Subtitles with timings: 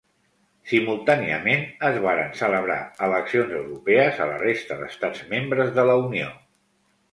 [0.69, 6.35] Simultàniament, es varen celebrar eleccions europees a la resta d'estats membres de la Unió.